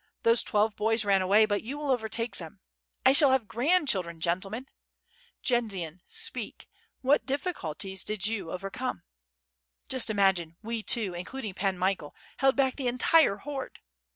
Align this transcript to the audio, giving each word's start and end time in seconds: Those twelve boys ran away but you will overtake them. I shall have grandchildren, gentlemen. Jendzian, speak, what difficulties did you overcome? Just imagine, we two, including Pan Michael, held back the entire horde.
Those 0.23 0.41
twelve 0.41 0.75
boys 0.75 1.05
ran 1.05 1.21
away 1.21 1.45
but 1.45 1.61
you 1.61 1.77
will 1.77 1.91
overtake 1.91 2.37
them. 2.37 2.59
I 3.05 3.13
shall 3.13 3.29
have 3.33 3.47
grandchildren, 3.47 4.19
gentlemen. 4.19 4.65
Jendzian, 5.43 6.01
speak, 6.07 6.67
what 7.01 7.27
difficulties 7.27 8.03
did 8.03 8.25
you 8.25 8.51
overcome? 8.51 9.03
Just 9.87 10.09
imagine, 10.09 10.57
we 10.63 10.81
two, 10.81 11.13
including 11.13 11.53
Pan 11.53 11.77
Michael, 11.77 12.15
held 12.37 12.55
back 12.55 12.77
the 12.77 12.87
entire 12.87 13.35
horde. 13.37 13.77